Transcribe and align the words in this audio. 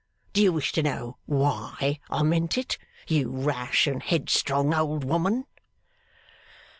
Do 0.33 0.41
you 0.41 0.51
wish 0.51 0.71
to 0.71 0.81
know 0.81 1.17
why 1.27 1.99
I 2.09 2.23
meant 2.23 2.57
it, 2.57 2.79
you 3.07 3.29
rash 3.29 3.85
and 3.85 4.01
headstrong 4.01 4.73
old 4.73 5.03
woman? 5.05 5.45